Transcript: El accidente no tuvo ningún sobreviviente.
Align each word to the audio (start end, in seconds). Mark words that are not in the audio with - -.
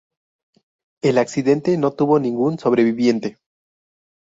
El 1.03 1.19
accidente 1.19 1.77
no 1.77 1.91
tuvo 1.93 2.17
ningún 2.17 2.57
sobreviviente. 2.57 3.37